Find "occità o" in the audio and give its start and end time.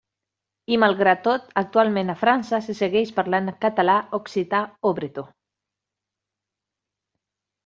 4.19-4.95